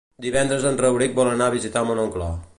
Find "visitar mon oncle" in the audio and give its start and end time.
1.59-2.33